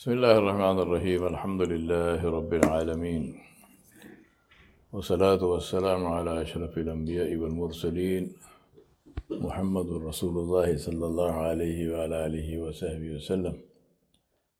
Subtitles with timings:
[0.00, 3.22] بسم الله الرحمن الرحيم الحمد لله رب العالمين
[4.92, 8.32] والصلاة والسلام على أشرف الأنبياء والمرسلين
[9.30, 13.56] محمد رسول الله صلى الله عليه وعلى آله وصحبه وسلم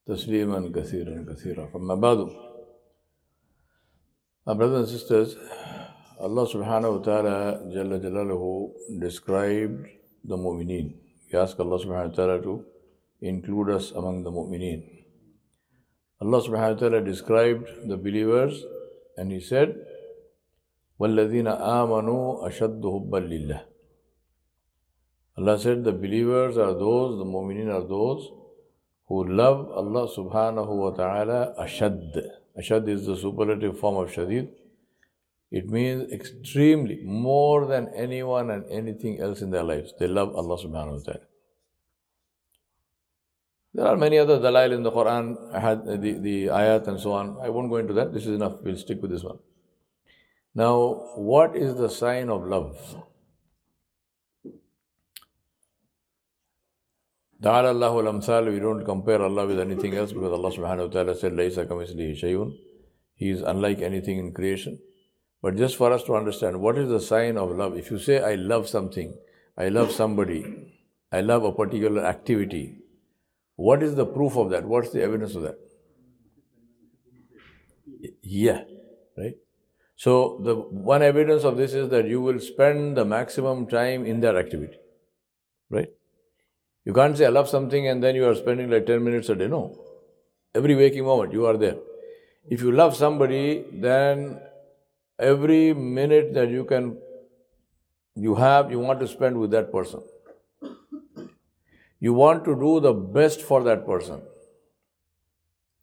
[0.07, 2.19] تسليما كثيرا كثيرا فما بعد
[4.45, 5.37] brothers and sisters,
[6.21, 9.89] Allah subhanahu wa ta'ala Jalla Jalaluhu described
[10.23, 11.01] the mu'mineen.
[11.33, 12.63] We ask Allah subhanahu wa ta'ala to
[13.23, 15.01] include us among the mu'mineen.
[16.22, 18.64] Allah subhanahu wa ta'ala described the believers
[19.18, 19.76] and He said,
[21.00, 23.62] وَالَّذِينَ آمَنُوا أَشَدُّ حُبًّا لِلَّهِ
[25.38, 28.32] Allah said the believers are those, the mu'mineen are those
[29.08, 32.14] who love Allah subhanahu wa ta'ala ashad.
[32.58, 34.50] Ashad is the superlative form of shadid.
[35.52, 39.94] It means extremely, more than anyone and anything else in their lives.
[40.00, 41.26] They love Allah subhanahu wa ta'ala.
[43.81, 45.27] There are many other dalail in the Quran,
[46.03, 47.39] the, the ayat and so on.
[47.43, 48.13] I won't go into that.
[48.13, 48.57] This is enough.
[48.63, 49.39] We'll stick with this one.
[50.55, 52.77] Now, what is the sign of love?
[57.43, 61.17] Ta'ala Allahu al-amsal, we don't compare Allah with anything else because Allah subhanahu wa ta'ala
[61.17, 62.53] said, Laysa kamislihi shayun.
[63.15, 64.79] He is unlike anything in creation.
[65.41, 67.79] But just for us to understand, what is the sign of love?
[67.79, 69.17] If you say, I love something,
[69.57, 70.71] I love somebody,
[71.11, 72.80] I love a particular activity,
[73.69, 74.65] what is the proof of that?
[74.65, 75.59] What's the evidence of that?
[78.23, 78.63] Yeah,
[79.19, 79.35] right?
[79.97, 84.21] So, the one evidence of this is that you will spend the maximum time in
[84.21, 84.79] that activity,
[85.69, 85.91] right?
[86.87, 89.35] You can't say, I love something and then you are spending like 10 minutes a
[89.35, 89.47] day.
[89.47, 89.79] No.
[90.55, 91.77] Every waking moment, you are there.
[92.49, 94.41] If you love somebody, then
[95.19, 96.97] every minute that you can,
[98.15, 100.03] you have, you want to spend with that person.
[102.01, 104.23] You want to do the best for that person.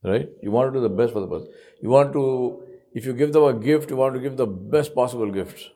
[0.04, 0.30] Right?
[0.42, 1.50] You want to do the best for the person.
[1.82, 4.94] You want to, if you give them a gift, you want to give the best
[4.96, 5.70] possible gift.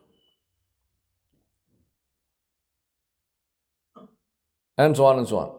[4.78, 5.52] and so on and so on.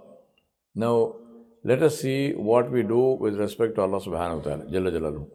[0.74, 1.14] Now,
[1.64, 5.26] let us see what we do with respect to Allah subhanahu wa ta'ala, Jalla.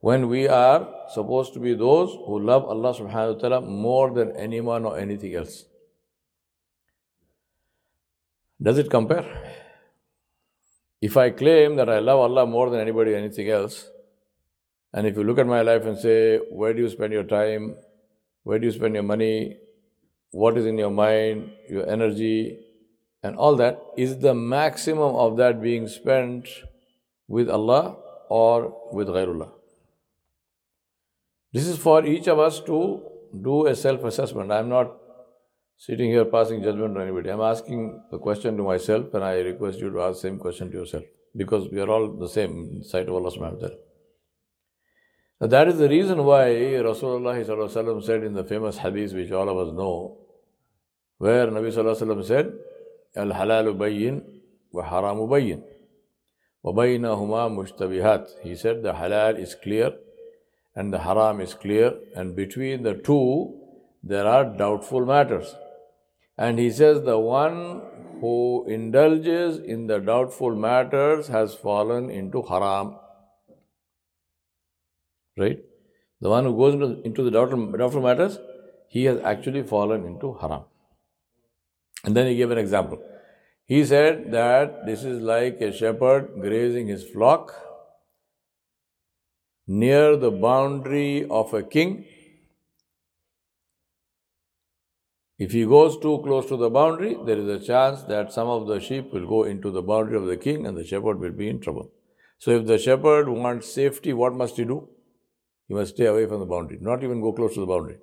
[0.00, 4.32] When we are supposed to be those who love Allah subhanahu wa ta'ala more than
[4.36, 5.64] anyone or anything else.
[8.62, 9.26] Does it compare?
[11.00, 13.88] If I claim that I love Allah more than anybody, anything else,
[14.92, 17.74] and if you look at my life and say, where do you spend your time?
[18.44, 19.56] Where do you spend your money?
[20.30, 22.58] What is in your mind, your energy,
[23.22, 26.48] and all that is the maximum of that being spent
[27.26, 27.96] with Allah
[28.28, 29.50] or with Ghairullah.
[31.52, 33.02] This is for each of us to
[33.42, 34.52] do a self assessment.
[34.52, 35.01] I am not
[35.81, 37.29] sitting here passing judgment on anybody.
[37.29, 40.39] I am asking the question to myself, and I request you to ask the same
[40.39, 41.03] question to yourself
[41.35, 43.75] because we are all the same in sight of Allah subhanahu wa ta'ala.
[45.39, 49.67] Now that is the reason why Rasulullah said in the famous hadith which all of
[49.67, 50.17] us know,
[51.19, 52.53] where Nabi Sallallahu said,
[53.17, 54.21] الحلال بين
[54.73, 55.61] وحرام بين
[56.63, 59.93] وبينهما مشتبهات He said the halal is clear
[60.75, 63.59] and the haram is clear and between the two
[64.03, 65.55] there are doubtful matters.
[66.44, 67.82] And he says the one
[68.20, 72.96] who indulges in the doubtful matters has fallen into haram.
[75.36, 75.60] Right?
[76.20, 78.38] The one who goes into the doubtful, doubtful matters,
[78.88, 80.64] he has actually fallen into haram.
[82.04, 83.00] And then he gave an example.
[83.66, 87.54] He said that this is like a shepherd grazing his flock
[89.68, 92.04] near the boundary of a king.
[95.38, 98.66] If he goes too close to the boundary, there is a chance that some of
[98.66, 101.48] the sheep will go into the boundary of the king and the shepherd will be
[101.48, 101.90] in trouble.
[102.38, 104.88] So, if the shepherd wants safety, what must he do?
[105.68, 107.98] He must stay away from the boundary, not even go close to the boundary.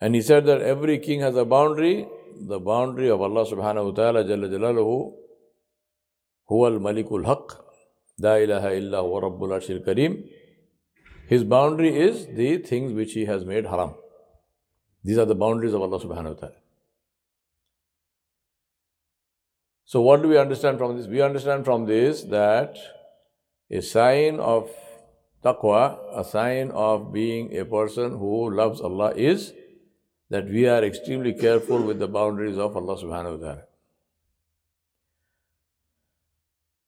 [0.00, 2.08] And he said that every king has a boundary,
[2.40, 5.12] the boundary of Allah subhanahu wa ta'ala jalla jalaluhu
[6.50, 7.56] huwa al-malikul haq
[8.18, 10.24] la ilaha illa huwa rabbul arshil kareem
[11.28, 13.94] his boundary is the things which he has made haram
[15.04, 16.56] these are the boundaries of Allah subhanahu wa ta'ala
[19.84, 22.76] so what do we understand from this we understand from this that
[23.70, 24.70] a sign of
[25.44, 29.52] taqwa a sign of being a person who loves Allah is
[30.30, 33.62] that we are extremely careful with the boundaries of Allah subhanahu wa ta'ala.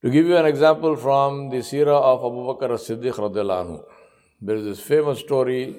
[0.02, 3.84] To give you an example from the seerah of Abu Bakr as-Siddiq anhu,
[4.40, 5.76] there is this famous story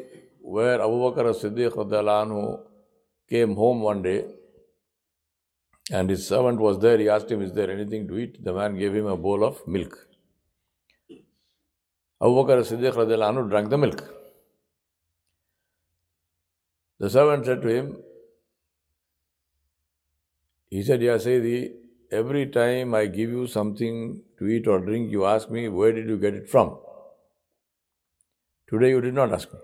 [0.54, 2.60] where Abu Bakr as-Siddiq
[3.28, 4.24] came home one day
[5.92, 7.00] and his servant was there.
[7.00, 8.44] He asked him, Is there anything to eat?
[8.44, 9.98] The man gave him a bowl of milk.
[12.22, 14.04] Abu Bakr Siddiq anhu drank the milk.
[17.00, 17.98] The servant said to him,
[20.70, 21.74] he said, Ya Sayyidi,
[22.12, 26.08] every time I give you something to eat or drink, you ask me, where did
[26.08, 26.78] you get it from?
[28.70, 29.60] Today you did not ask me.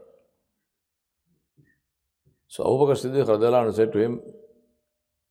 [2.50, 4.22] So Abu Bakr Siddiq said to him,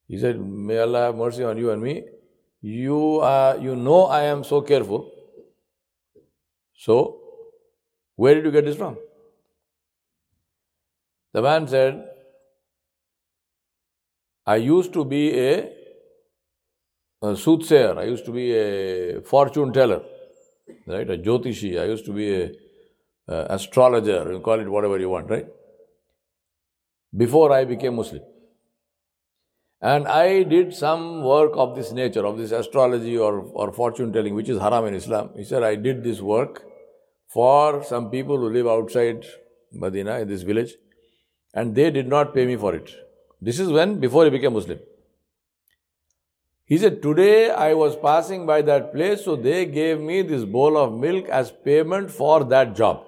[0.06, 2.04] he said, May Allah have mercy on you and me.
[2.60, 5.10] You, are, you know I am so careful.
[6.74, 7.20] So,
[8.14, 8.96] where did you get this from?
[11.32, 12.08] The man said,
[14.46, 15.72] I used to be a,
[17.22, 20.02] a soothsayer, I used to be a fortune teller,
[20.86, 21.10] right?
[21.10, 22.52] A jyotishi, I used to be a,
[23.26, 25.46] a astrologer, you call it whatever you want, right?
[27.16, 28.22] Before I became Muslim.
[29.80, 34.34] And I did some work of this nature, of this astrology or, or fortune telling,
[34.34, 35.30] which is haram in Islam.
[35.36, 36.64] He said, I did this work
[37.28, 39.24] for some people who live outside
[39.72, 40.74] Medina, in this village,
[41.54, 42.92] and they did not pay me for it.
[43.40, 44.80] This is when, before he became Muslim.
[46.64, 50.76] He said, Today I was passing by that place, so they gave me this bowl
[50.76, 53.04] of milk as payment for that job.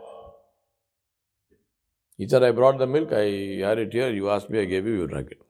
[2.20, 4.87] He said, I brought the milk, I had it here, you asked me, I gave
[4.87, 5.40] you, you drank it.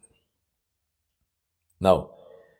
[1.80, 2.10] Now,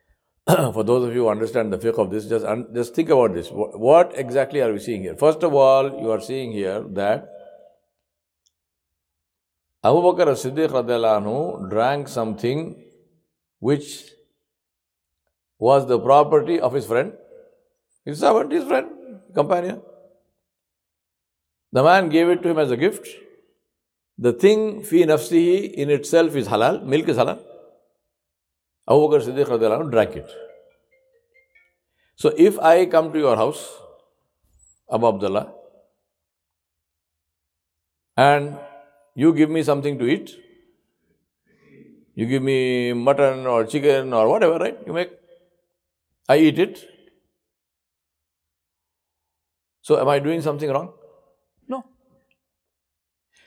[0.49, 3.35] for those of you who understand the fiqh of this, just, un- just think about
[3.35, 3.53] this.
[3.53, 5.15] What, what exactly are we seeing here?
[5.15, 7.29] First of all, you are seeing here that
[9.85, 12.83] Abu Bakr as-Siddiq drank something
[13.61, 14.11] which
[15.57, 17.13] was the property of his friend,
[18.05, 18.89] his servant, his friend,
[19.33, 19.81] companion.
[21.71, 23.07] The man gave it to him as a gift.
[24.25, 27.39] The thing fi nafsihi in itself is halal, milk is halal.
[28.87, 30.31] Abu Bakr Siddiq drank it.
[32.17, 33.67] So if I come to your house,
[34.93, 35.55] Abu Abdullah,
[38.19, 38.59] and
[39.15, 40.37] you give me something to eat,
[42.15, 44.77] you give me mutton or chicken or whatever, right?
[44.87, 45.13] You make,
[46.29, 46.85] I eat it.
[49.81, 50.93] So am I doing something wrong?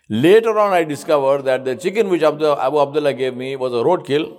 [0.09, 4.37] Later on, I discovered that the chicken which Abu Abdullah gave me was a roadkill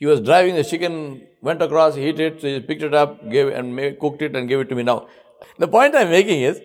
[0.00, 3.48] he was driving the chicken, went across, hit it, so he picked it up, gave
[3.48, 5.08] and made, cooked it and gave it to me now.
[5.58, 6.58] The point I'm making is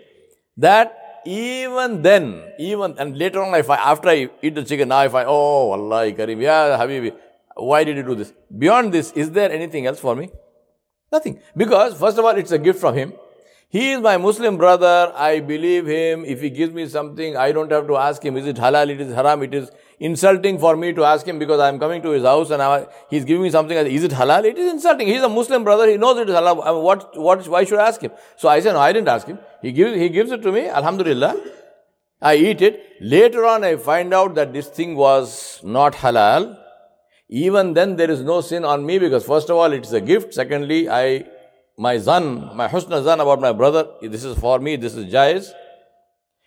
[0.56, 5.04] that even then, even and later on, if I after I eat the chicken, now
[5.04, 7.14] if I oh Allah Kareem, yeah Habibi,
[7.58, 8.32] why did you do this?
[8.58, 10.30] Beyond this, is there anything else for me?
[11.12, 11.42] Nothing.
[11.58, 13.14] Because first of all, it's a gift from him.
[13.70, 15.12] He is my Muslim brother.
[15.16, 16.24] I believe him.
[16.26, 19.02] If he gives me something, I don't have to ask him, is it halal, it
[19.02, 19.70] is haram, it is
[20.00, 22.88] insulting for me to ask him because I am coming to his house and I,
[23.10, 23.78] he's giving me something.
[23.78, 24.46] Is it halal?
[24.46, 25.08] It is insulting.
[25.08, 25.90] He's a Muslim brother.
[25.90, 26.64] He knows it is halal.
[26.64, 28.12] I mean, what, what, why should I ask him?
[28.38, 29.40] So I said, no, I didn't ask him.
[29.62, 30.68] He gives, he gives it to me.
[30.68, 31.36] Alhamdulillah.
[32.22, 32.82] I eat it.
[33.02, 36.58] Later on, I find out that this thing was not halal.
[37.28, 40.02] Even then, there is no sin on me because first of all, it is a
[40.02, 40.34] gift.
[40.34, 41.26] Secondly, I,
[41.78, 45.52] my zan, my husna zan about my brother, this is for me, this is jais.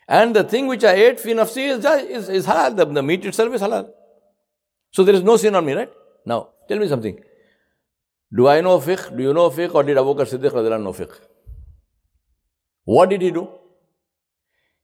[0.09, 2.75] And the thing which I ate, fi nafsi, is, is, is halal.
[2.77, 3.91] The, the meat itself is halal.
[4.91, 5.93] So there is no sin on me, right?
[6.25, 7.21] Now, tell me something.
[8.35, 9.15] Do I know fiqh?
[9.15, 9.75] Do you know fiqh?
[9.75, 10.53] Or did Abu Bakr Siddiq
[10.83, 11.15] know fiqh?
[12.85, 13.49] What did he do?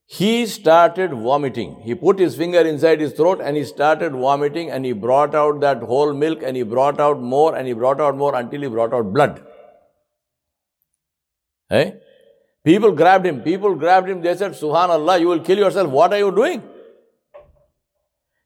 [0.05, 1.81] He started vomiting.
[1.81, 5.59] He put his finger inside his throat and he started vomiting and he brought out
[5.61, 8.67] that whole milk and he brought out more and he brought out more until he
[8.67, 9.43] brought out blood.
[11.69, 11.99] Hey?
[12.63, 13.41] People grabbed him.
[13.41, 14.21] People grabbed him.
[14.21, 15.89] They said, Subhanallah, you will kill yourself.
[15.89, 16.63] What are you doing?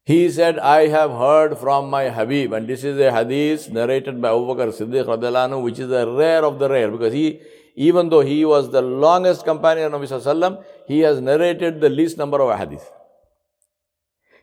[0.04, 2.52] He said, I have heard from my Habib.
[2.54, 6.44] And this is a hadith narrated by Abu Bakr Siddiq anhu, which is the rare
[6.44, 6.90] of the rare.
[6.92, 7.40] Because he,
[7.76, 12.42] even though he was the longest companion of Nabi he has narrated the least number
[12.42, 12.92] of hadith.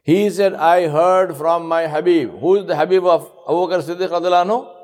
[0.05, 2.39] He said, I heard from my Habib.
[2.39, 4.76] Who is the Habib of Abu Bakr Siddiq anhu?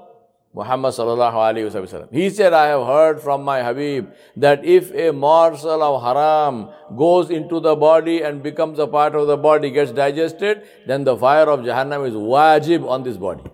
[0.54, 2.12] Muhammad sallallahu alayhi wasallam.
[2.12, 7.30] He said, I have heard from my Habib that if a morsel of haram goes
[7.30, 11.48] into the body and becomes a part of the body, gets digested, then the fire
[11.48, 13.44] of Jahannam is wajib on this body.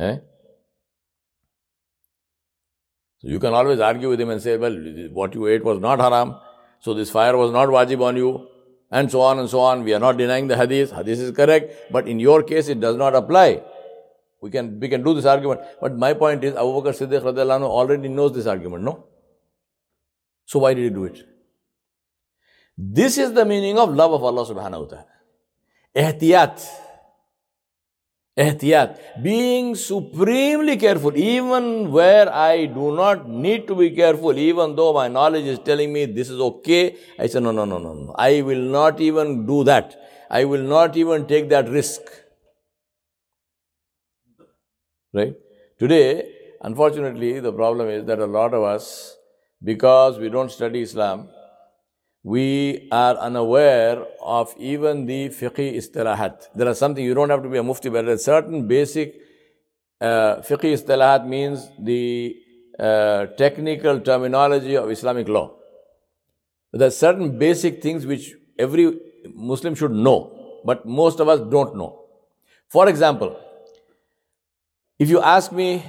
[0.00, 0.18] Eh?
[3.18, 4.76] So you can always argue with him and say, well,
[5.12, 6.36] what you ate was not haram,
[6.80, 8.48] so this fire was not wajib on you,
[8.90, 9.84] and so on and so on.
[9.84, 10.92] We are not denying the hadith.
[10.92, 13.62] Hadith is correct, but in your case it does not apply.
[14.40, 15.62] We can, we can do this argument.
[15.80, 19.06] But my point is, Abu Bakr Siddiq already knows this argument, no?
[20.46, 21.26] So why did he do it?
[22.76, 25.06] This is the meaning of love of Allah subhanahu wa ta'ala.
[25.96, 26.64] Ihtiyat.
[28.38, 29.20] Ehtiyat.
[29.20, 35.08] Being supremely careful, even where I do not need to be careful, even though my
[35.08, 38.14] knowledge is telling me this is okay, I say, no, no, no, no, no.
[38.16, 40.00] I will not even do that.
[40.30, 42.02] I will not even take that risk.
[45.12, 45.34] Right?
[45.78, 49.16] Today, unfortunately, the problem is that a lot of us,
[49.62, 51.28] because we don't study Islam,
[52.22, 56.48] we are unaware of even the fiqh istilahat.
[56.54, 59.14] There are something, you don't have to be a mufti, but a certain basic
[60.00, 62.36] uh, fiqh istilahat means the
[62.78, 65.56] uh, technical terminology of Islamic law.
[66.72, 68.98] There are certain basic things which every
[69.34, 72.04] Muslim should know, but most of us don't know.
[72.68, 73.40] For example,
[74.98, 75.82] if you ask me,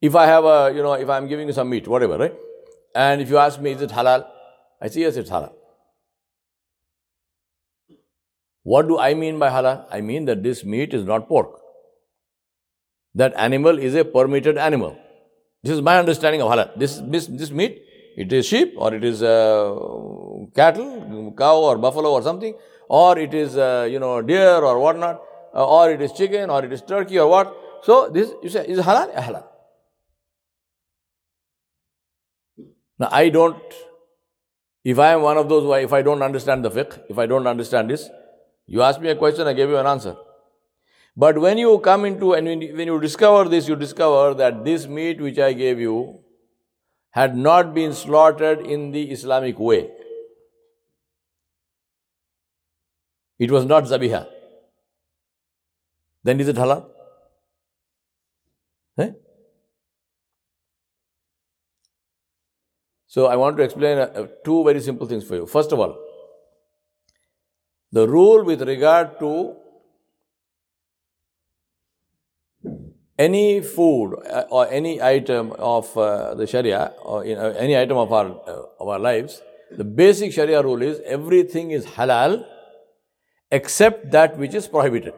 [0.00, 2.34] if I have a, you know, if I'm giving you some meat, whatever, right?
[2.94, 4.26] And if you ask me, is it halal?
[4.80, 5.52] I say, yes, it's halal.
[8.62, 9.86] What do I mean by halal?
[9.90, 11.60] I mean that this meat is not pork.
[13.14, 14.98] That animal is a permitted animal.
[15.62, 16.76] This is my understanding of halal.
[16.78, 17.82] This, this, this meat,
[18.16, 19.74] it is sheep or it is uh,
[20.54, 22.54] cattle, cow or buffalo or something,
[22.88, 25.22] or it is, uh, you know, deer or whatnot,
[25.56, 27.56] Uh, or it is chicken or it is turkey or what.
[27.82, 29.14] So this, you say, is halal?
[29.14, 29.44] halal.
[32.98, 33.62] Now I don't
[34.90, 37.26] if I am one of those who, if I don't understand the fiqh, if I
[37.26, 38.08] don't understand this,
[38.66, 40.14] you ask me a question, I give you an answer.
[41.16, 45.20] But when you come into and when you discover this, you discover that this meat
[45.20, 46.20] which I gave you
[47.10, 49.90] had not been slaughtered in the Islamic way.
[53.40, 54.35] It was not zabiha.
[56.26, 56.84] Then is it halal?
[58.98, 59.10] Eh?
[63.06, 65.46] So I want to explain uh, two very simple things for you.
[65.46, 65.96] First of all,
[67.92, 69.54] the rule with regard to
[73.16, 77.96] any food uh, or any item of uh, the Sharia or you know, any item
[77.98, 79.40] of our uh, of our lives,
[79.70, 82.44] the basic Sharia rule is everything is halal
[83.60, 85.14] except that which is prohibited.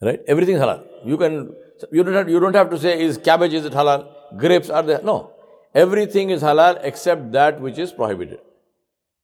[0.00, 0.20] Right?
[0.26, 0.84] Everything is halal.
[1.04, 1.54] You can
[1.92, 4.06] you don't have, you don't have to say is cabbage is it halal,
[4.38, 5.00] grapes are there.
[5.02, 5.34] No,
[5.74, 8.38] Everything is halal except that which is prohibited.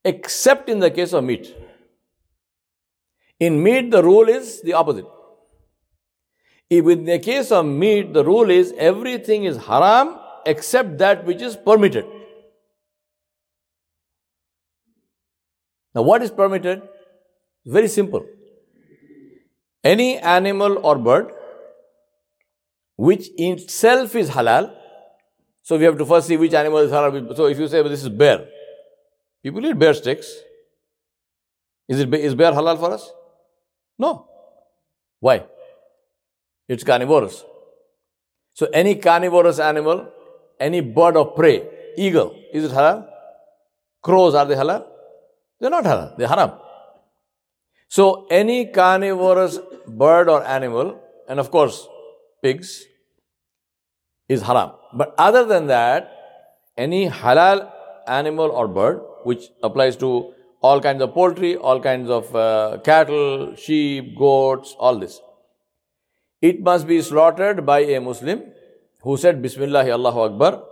[0.05, 1.55] Except in the case of meat.
[3.39, 5.07] In meat, the rule is the opposite.
[6.69, 11.41] If in the case of meat, the rule is everything is haram except that which
[11.41, 12.05] is permitted.
[15.95, 16.83] Now, what is permitted?
[17.65, 18.25] Very simple.
[19.83, 21.33] Any animal or bird
[22.97, 24.77] which itself is halal
[25.71, 27.37] so we have to first see which animal is halal.
[27.37, 28.45] So if you say well, this is bear,
[29.41, 30.29] people eat bear steaks.
[31.89, 33.13] Is it is bear halal for us?
[33.97, 34.27] No.
[35.21, 35.45] Why?
[36.69, 37.45] It's carnivorous.
[38.55, 40.09] So any carnivorous animal,
[40.59, 41.63] any bird of prey,
[41.97, 43.07] eagle, is it halal?
[44.03, 44.87] Crows, are they halal?
[45.61, 46.51] They're not halal, they're haram.
[47.91, 51.89] So any carnivorous bird or animal, and of course
[52.41, 52.85] pigs,
[54.29, 54.71] is haram.
[54.93, 56.13] But other than that,
[56.77, 57.69] any halal
[58.07, 60.33] animal or bird, which applies to
[60.63, 65.21] all kinds of poultry, all kinds of uh, cattle, sheep, goats, all this,
[66.41, 68.45] it must be slaughtered by a Muslim
[69.03, 70.63] who said Bismillah Allahu Akbar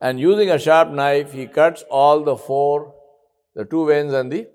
[0.00, 2.94] and using a sharp knife he cuts all the four,
[3.54, 4.48] the two veins and the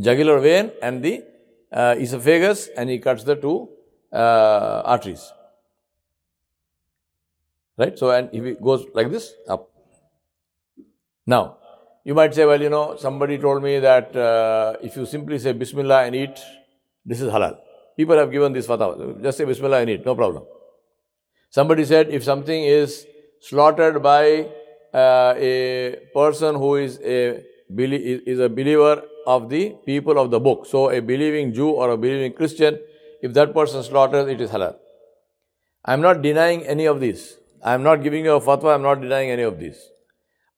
[0.00, 1.24] jugular vein and the
[1.72, 3.68] uh, esophagus and he cuts the two
[4.12, 5.32] uh, arteries.
[7.76, 7.98] Right?
[7.98, 9.70] So, and if it goes like this, up.
[11.26, 11.58] Now,
[12.04, 15.52] you might say, well, you know, somebody told me that uh, if you simply say
[15.52, 16.40] Bismillah and eat,
[17.04, 17.58] this is halal.
[17.96, 19.22] People have given this fatwa.
[19.22, 20.44] Just say Bismillah and eat, no problem.
[21.50, 23.06] Somebody said if something is
[23.40, 24.48] slaughtered by
[24.92, 27.44] uh, a person who is a
[27.76, 29.02] is a believer
[29.34, 32.78] of the people of the book, so a believing Jew or a believing Christian,
[33.20, 34.76] if that person slaughters, it is halal.
[35.84, 37.36] I am not denying any of these.
[37.62, 39.78] I am not giving you a fatwa, I am not denying any of these.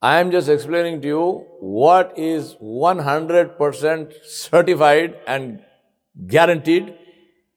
[0.03, 1.25] I am just explaining to you
[1.61, 5.63] what is 100% certified and
[6.27, 6.95] guaranteed.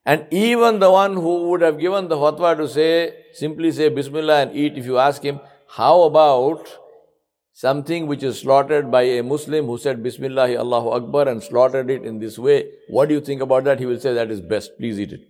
[0.05, 4.41] And even the one who would have given the fatwa to say, simply say Bismillah
[4.41, 6.67] and eat, if you ask him, how about
[7.53, 12.03] something which is slaughtered by a Muslim who said Bismillah Allahu Akbar and slaughtered it
[12.03, 13.79] in this way, what do you think about that?
[13.79, 15.21] He will say that is best, please eat it.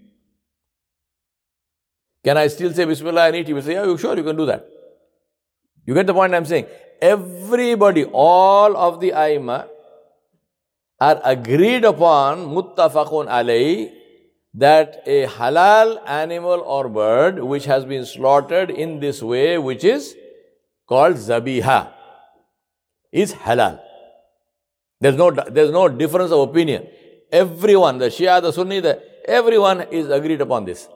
[2.24, 3.48] Can I still say Bismillah and eat?
[3.48, 4.66] He will say, Yeah, sure, you can do that.
[5.86, 6.68] You get the point I'm saying?
[7.02, 9.68] Everybody, all of the Aima
[11.02, 13.92] are agreed upon, muttafaqun alayhi,
[14.54, 20.16] that a halal animal or bird which has been slaughtered in this way, which is
[20.88, 21.92] called zabiha,
[23.14, 23.80] is halal.
[25.00, 26.88] There's no, there's no difference of opinion.
[27.32, 30.88] Everyone, the Shia, the Sunni, the, everyone is agreed upon this.